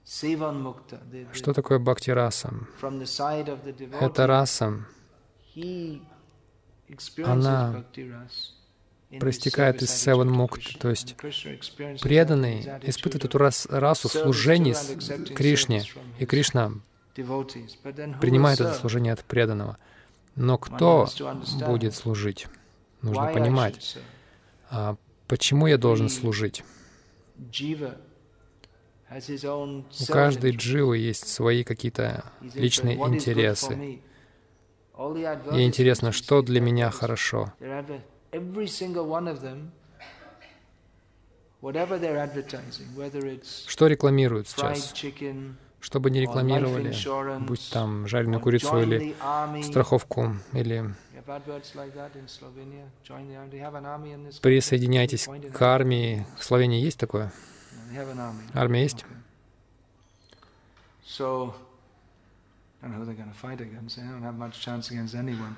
[0.04, 0.98] Sivan Mukta.
[1.34, 2.50] Что такое бхакти раса?
[4.00, 4.84] Это раса.
[7.24, 7.84] Она
[9.18, 11.16] проистекает из Севен Мукт, то есть
[12.02, 14.74] преданный испытывает эту рас, расу в служении
[15.34, 15.84] Кришне,
[16.18, 16.72] и Кришна
[17.14, 19.78] принимает это служение от преданного.
[20.34, 21.08] Но кто
[21.66, 22.46] будет служить?
[23.02, 23.96] Нужно понимать,
[24.70, 24.96] а
[25.26, 26.64] почему я должен служить?
[29.10, 34.00] У каждой дживы есть свои какие-то личные интересы.
[35.52, 37.52] И интересно, что для меня хорошо
[38.32, 39.72] every single one of them,
[41.60, 44.94] whatever they're advertising, whether it's что рекламируют сейчас?
[45.80, 46.92] чтобы не рекламировали,
[47.46, 49.14] будь там жареную курицу или
[49.62, 50.92] страховку, или
[54.42, 56.26] присоединяйтесь к армии.
[56.38, 57.32] В Словении есть такое?
[58.54, 59.04] Армия есть?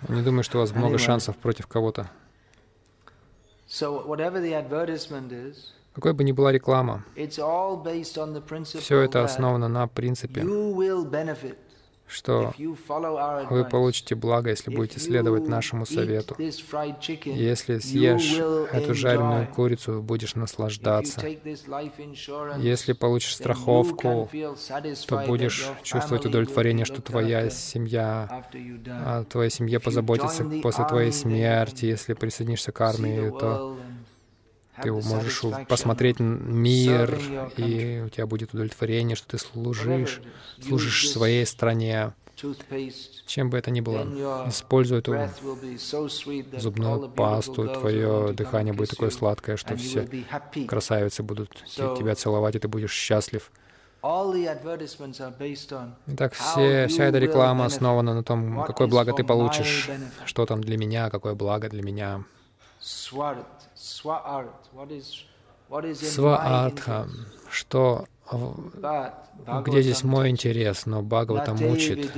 [0.09, 2.11] Не думаю, что у вас много шансов против кого-то.
[5.95, 7.05] Какой бы ни была реклама,
[8.65, 10.43] все это основано на принципе,
[12.11, 12.53] что
[13.51, 16.37] вы получите благо, если будете следовать нашему совету.
[17.25, 18.39] Если съешь
[18.73, 21.27] эту жареную курицу, будешь наслаждаться.
[22.59, 24.29] Если получишь страховку,
[25.09, 28.45] то будешь чувствовать удовлетворение, что твоя семья,
[28.87, 31.87] о твоей семье позаботится после твоей смерти.
[31.87, 33.79] Если присоединишься к армии, то
[34.83, 37.19] ты можешь посмотреть мир,
[37.57, 40.21] и у тебя будет удовлетворение, что ты служишь,
[40.61, 42.13] служишь своей стране.
[43.27, 44.05] Чем бы это ни было,
[44.49, 45.29] используй эту
[46.57, 50.09] зубную пасту, твое дыхание будет такое сладкое, что все
[50.67, 53.51] красавицы будут тебя целовать, и ты будешь счастлив.
[56.07, 59.91] Итак, все, вся эта реклама основана на том, какое благо ты получишь,
[60.25, 62.25] что там для меня, какое благо для меня.
[65.95, 67.09] Сваартха,
[67.51, 68.07] что
[69.65, 72.15] где здесь мой интерес, но Бхагавата мучит.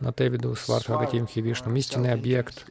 [0.00, 1.74] На Тевиду Свартхагатим Хивишну.
[1.74, 2.66] Истинный объект.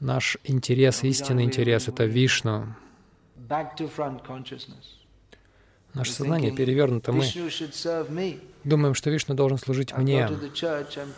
[0.00, 2.74] Наш интерес, истинный интерес— это Вишну.
[5.94, 7.12] Наше сознание перевернуто.
[7.12, 7.24] Мы
[8.64, 10.28] думаем, что Вишну должен служить мне.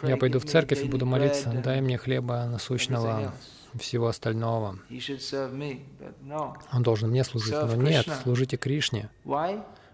[0.03, 3.35] Я пойду в церковь и буду молиться, дай мне хлеба насущного,
[3.79, 4.79] всего остального.
[6.72, 7.55] Он должен мне служить.
[7.55, 9.09] Но нет, служите Кришне.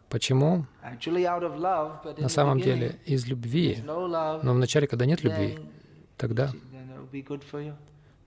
[0.08, 0.66] Почему?
[2.18, 3.78] На самом деле, из любви.
[3.86, 5.58] Но вначале, когда нет любви,
[6.16, 6.52] тогда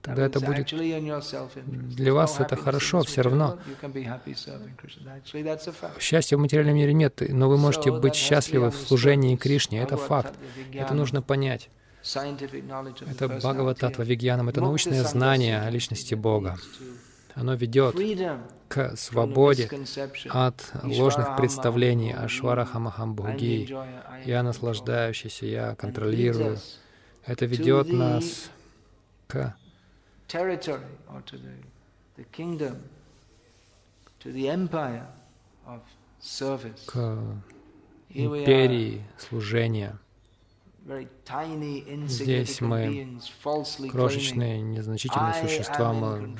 [0.06, 0.72] тогда это будет
[1.96, 3.58] для вас это хорошо, все равно.
[5.98, 9.82] Счастья в материальном мире нет, но вы можете быть счастливы в служении Кришне.
[9.82, 10.34] Это факт.
[10.72, 11.68] Это нужно понять.
[12.04, 16.56] Это Бхагавататва Вигьянам, это научное знание о личности Бога.
[17.34, 17.96] Оно ведет
[18.68, 19.68] к свободе
[20.30, 23.76] от ложных представлений о Шварахамахамбхуги.
[24.24, 26.58] Я наслаждающийся, я контролирую.
[27.26, 28.50] Это ведет нас
[29.26, 29.54] к
[30.27, 31.53] territory or to the,
[32.17, 32.83] the kingdom,
[34.19, 35.07] to the empire
[35.67, 35.81] of
[36.19, 36.85] service.
[36.85, 37.17] К
[38.13, 39.97] империи служения.
[42.06, 43.18] Здесь мы
[43.90, 46.36] крошечные, незначительные существа, мы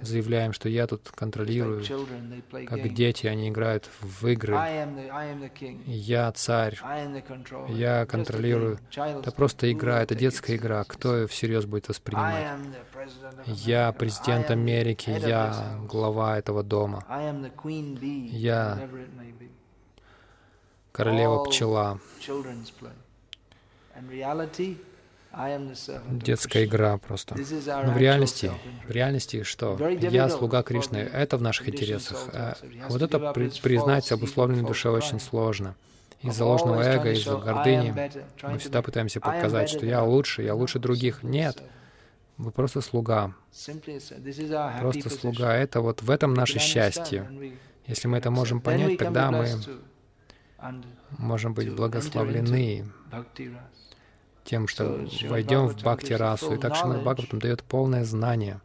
[0.00, 1.84] заявляем, что я тут контролирую.
[2.66, 4.58] Как дети, они играют в игры.
[5.86, 6.78] Я царь,
[7.68, 8.78] я контролирую.
[8.96, 10.82] Это просто игра, это детская игра.
[10.84, 12.46] Кто ее всерьез будет воспринимать?
[13.46, 17.04] Я президент Америки, я глава этого дома.
[18.30, 18.88] Я
[20.92, 22.00] королева пчела
[26.10, 27.36] детская игра просто.
[27.36, 28.50] Но в реальности,
[28.86, 29.76] в реальности что?
[29.88, 30.96] Я слуга Кришны.
[30.98, 32.28] Это в наших интересах.
[32.32, 32.56] А
[32.88, 35.76] вот это при, признать обусловленной душе очень сложно.
[36.22, 37.94] Из-за ложного эго, из-за гордыни
[38.42, 41.22] мы всегда пытаемся показать, что я лучше, я лучше других.
[41.22, 41.62] Нет.
[42.36, 43.34] Вы просто слуга.
[44.80, 45.54] Просто слуга.
[45.54, 47.30] Это вот в этом наше счастье.
[47.86, 49.48] Если мы это можем понять, тогда мы
[51.18, 52.86] можем быть благословлены
[54.44, 56.54] тем, что войдем в бхакти-расу.
[56.54, 58.60] И так Шримад Бхагаватам дает полное знание,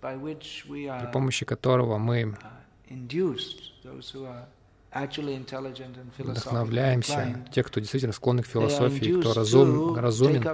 [0.00, 2.36] при помощи которого мы
[6.18, 10.46] вдохновляемся, те, кто действительно склонны к философии, кто разум, разумен,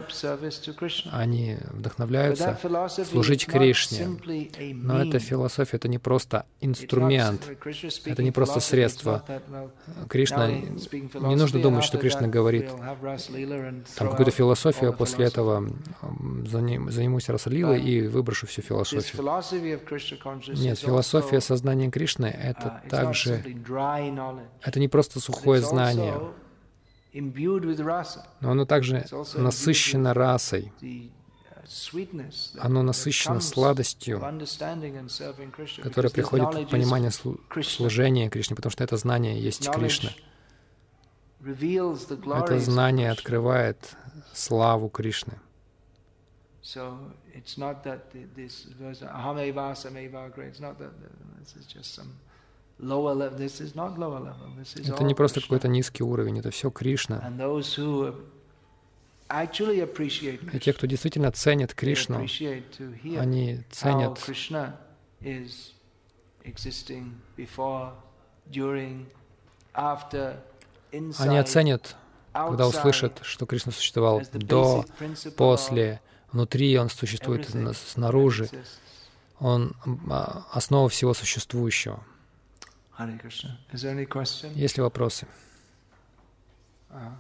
[1.11, 2.59] они вдохновляются
[3.11, 4.09] служить Кришне.
[4.75, 7.49] Но эта философия— это не просто инструмент,
[8.05, 9.25] это не просто средство.
[10.09, 12.69] Кришна, не нужно думать, что Кришна говорит
[13.97, 15.69] там какую-то философию, а после этого
[16.47, 19.23] займусь Расалилой и выброшу всю философию.
[20.55, 23.43] Нет, философия сознания Кришны— это uh, также
[24.63, 26.21] это не просто сухое знание,
[28.41, 29.05] но оно также
[29.35, 30.73] насыщено расой.
[32.59, 34.21] Оно насыщено сладостью,
[35.83, 40.11] которая приходит от понимания служения Кришне, потому что это знание есть Кришна.
[41.41, 43.97] Это знание открывает
[44.33, 45.39] славу Кришны.
[46.63, 46.97] So
[54.77, 57.33] Это не просто какой-то низкий уровень, это все Кришна.
[60.53, 64.19] И те, кто действительно ценит Кришну, они ценят
[71.19, 71.97] они оценят,
[72.33, 74.85] когда услышат, что Кришна существовал до,
[75.37, 76.01] после,
[76.31, 78.49] внутри Он существует снаружи.
[79.41, 79.75] Он
[80.11, 82.05] а, основа всего существующего.
[84.55, 85.27] Есть ли вопросы?
[86.91, 87.13] Uh-huh.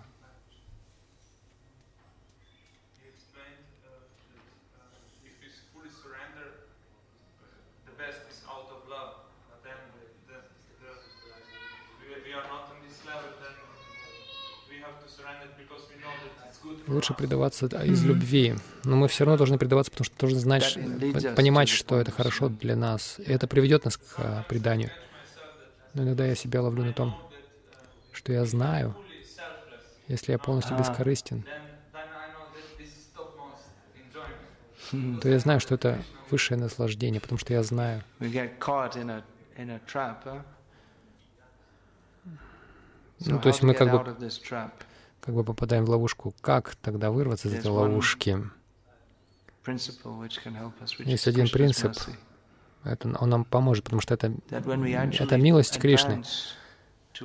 [16.86, 18.54] Лучше предаваться из любви.
[18.84, 20.78] Но мы все равно должны предаваться, потому что должны знать,
[21.34, 23.18] понимать, что это хорошо для нас.
[23.18, 24.90] И это приведет нас к а, преданию.
[25.94, 27.16] Но иногда я себя ловлю на том,
[28.12, 28.96] что я знаю,
[30.08, 31.44] если я полностью бескорыстен,
[35.20, 38.02] то я знаю, что это высшее наслаждение, потому что я знаю.
[43.20, 44.30] Ну, то есть мы как бы
[45.20, 46.34] как бы попадаем в ловушку.
[46.42, 48.38] Как тогда вырваться из этой ловушки?
[50.98, 51.92] Есть один принцип,
[52.84, 56.22] это, он нам поможет, потому что это, это милость Кришны.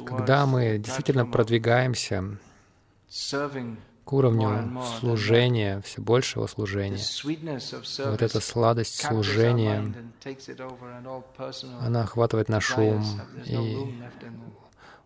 [0.05, 2.37] Когда мы действительно продвигаемся
[4.05, 6.99] к уровню служения, все большего служения,
[8.05, 9.93] вот эта сладость служения,
[11.81, 13.03] она охватывает наш ум,
[13.45, 13.77] и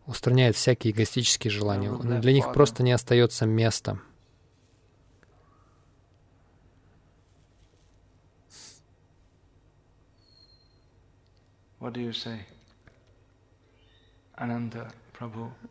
[0.05, 1.91] устраняет всякие эгоистические желания.
[1.91, 3.99] Для них просто не остается места.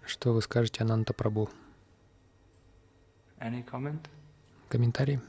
[0.04, 1.48] Что вы скажете, Ананта Прабу?
[4.68, 5.20] Комментарий?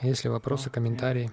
[0.00, 1.30] Есть ли вопросы, комментарии?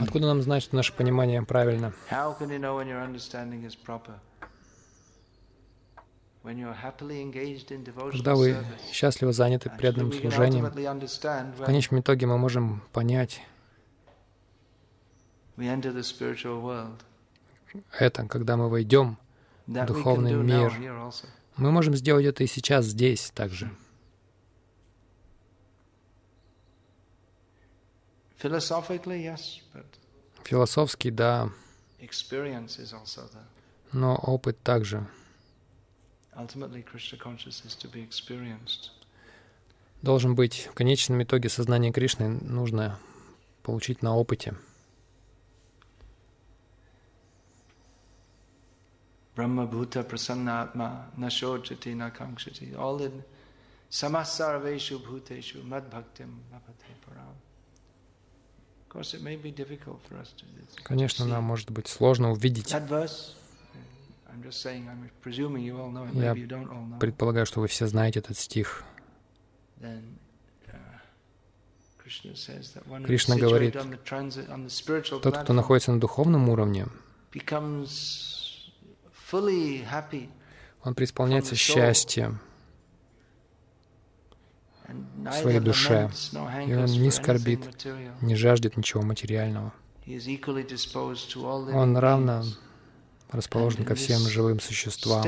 [0.00, 1.92] Откуда нам знать, что наше понимание правильно?
[8.12, 8.56] Когда вы
[8.92, 13.42] счастливо заняты преданным служением, в конечном итоге мы можем понять
[17.98, 19.18] это, когда мы войдем
[19.66, 20.72] в духовный мир.
[21.56, 23.70] Мы можем сделать это и сейчас здесь также.
[30.44, 31.50] Философский, да.
[33.92, 35.06] Но опыт также.
[40.02, 42.98] Должен быть в конечном итоге сознание Кришны нужно
[43.62, 44.54] получить на опыте.
[49.36, 52.74] Brahma Bhuta Prasannatma Nashojati Nakamshati.
[52.76, 53.22] All in
[53.90, 57.49] Samasarveshu Bhuteshu Mad Bhaktim Mapate Param.
[60.82, 62.70] Конечно, нам может быть сложно увидеть.
[62.70, 62.80] Я
[67.00, 68.84] предполагаю, что вы все знаете этот стих.
[69.80, 70.02] Uh,
[73.06, 73.76] Кришна говорит,
[75.22, 76.86] тот, кто находится на духовном уровне,
[80.82, 82.40] он преисполняется счастьем,
[85.16, 86.10] в своей душе,
[86.66, 87.60] и он не скорбит,
[88.20, 89.72] не жаждет ничего материального.
[91.72, 92.44] Он равно
[93.30, 95.24] расположен ко всем живым существам.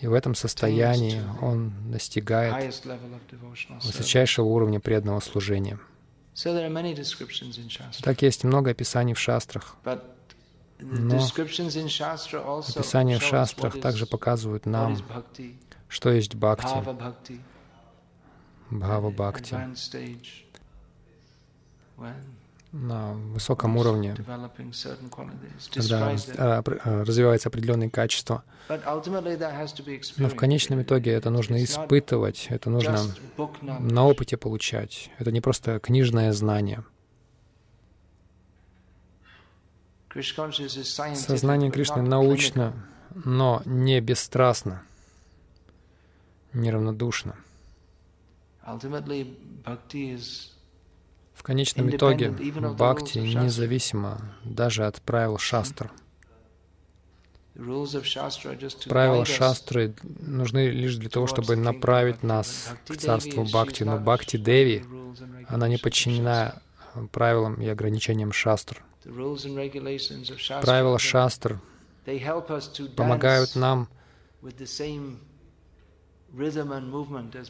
[0.00, 2.86] И в этом состоянии он достигает
[3.82, 5.80] высочайшего уровня преданного служения.
[8.02, 9.76] Так есть много описаний в шастрах.
[10.80, 14.96] Но описания в шастрах также показывают нам,
[15.88, 16.84] что есть бхакти,
[18.70, 19.56] бхава бхакти
[22.72, 24.14] на высоком уровне,
[25.72, 28.44] когда а, а, развивается определенные качества.
[28.68, 33.00] Но в конечном итоге это нужно испытывать, это нужно
[33.60, 35.10] на опыте получать.
[35.18, 36.84] Это не просто книжное знание.
[41.14, 42.74] Сознание Кришны научно,
[43.14, 44.82] но не бесстрастно,
[46.52, 47.36] неравнодушно.
[51.34, 55.90] В конечном итоге бхакти независимо даже от правил шастр.
[58.88, 64.84] Правила шастры нужны лишь для того, чтобы направить нас к царству бхакти, но бхакти Деви,
[65.48, 66.60] она не подчинена
[67.10, 68.84] правилам и ограничениям шастр.
[70.62, 71.58] Правила шастр
[72.96, 73.88] помогают нам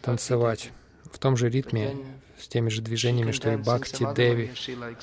[0.02, 0.72] танцевать
[1.12, 1.96] в том же ритме,
[2.38, 4.52] с теми же движениями, что и Бхакти Деви.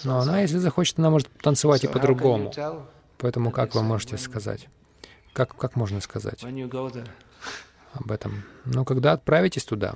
[0.03, 2.53] Но она, если захочет, она может танцевать и по-другому.
[3.17, 4.67] Поэтому как вы можете сказать?
[5.33, 6.45] Как, как можно сказать
[7.93, 8.43] об этом?
[8.65, 9.95] Ну, когда отправитесь туда.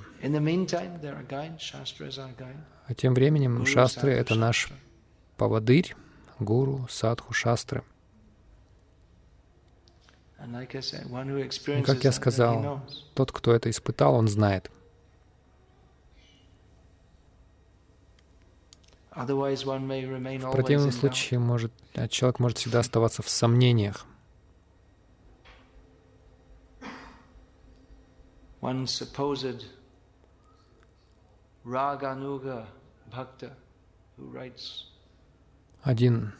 [2.86, 4.70] А тем временем шастры— это наш
[5.36, 5.94] поводырь,
[6.38, 7.82] гуру, садху, шастры.
[10.38, 12.82] И как я сказал,
[13.14, 14.70] тот, кто это испытал, он знает.
[19.12, 21.72] В противном случае может,
[22.10, 24.06] человек может всегда оставаться в сомнениях.
[28.60, 29.64] One supposed
[31.64, 32.66] Raganuga
[33.10, 33.56] Bhakta
[34.16, 34.84] who writes
[35.82, 36.32] один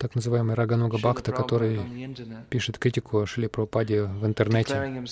[0.00, 1.78] так называемый Рагануга Бхакта, который
[2.48, 5.04] пишет критику Шили Прабхупаде в интернете,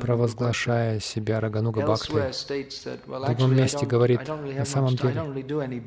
[0.00, 2.12] провозглашая себя Рагануга Бхакти.
[3.06, 5.82] В другом месте говорит, на самом деле,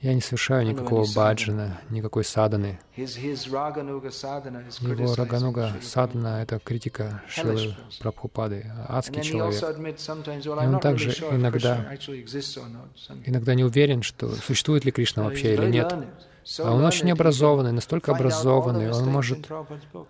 [0.00, 2.78] я не совершаю никакого баджана, никакой саданы.
[2.94, 9.60] Его Рагануга садана— это критика Шилы Прабхупады, адский человек.
[10.44, 11.96] И он также иногда,
[13.24, 15.92] иногда не уверен, что существует ли Кришна вообще или нет.
[16.58, 19.48] А он очень образованный, настолько образованный, он может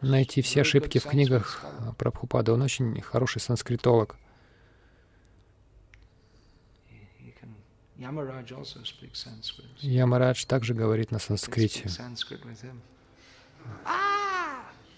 [0.01, 1.65] найти все ошибки в книгах
[1.97, 2.53] Прабхупады.
[2.53, 4.17] Он очень хороший санскритолог.
[9.81, 11.89] Ямарадж также говорит на санскрите.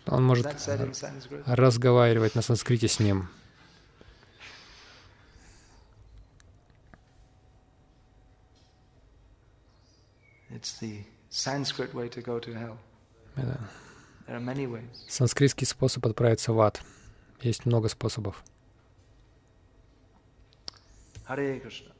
[0.06, 0.46] Он может
[1.44, 3.28] разговаривать на санскрите с ним.
[11.36, 12.78] Sanskrit way to go to hell.
[13.36, 13.60] Это
[15.06, 16.80] санскритский способ отправиться в ад.
[17.42, 18.42] Есть много способов.
[21.28, 21.92] Hare Krishna.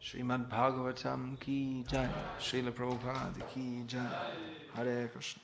[0.00, 2.08] Шримад Бхагаватам ки джай,
[2.40, 4.08] Шрила Прабхупада ки джай,
[4.74, 5.40] Hare Krishna.